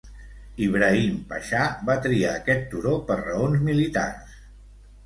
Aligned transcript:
Ibrahim 0.67 1.19
Pasha 1.33 1.67
va 1.91 1.99
triar 2.07 2.33
aquest 2.41 2.67
turó 2.73 2.99
per 3.13 3.23
raons 3.25 3.65
militars. 3.71 4.43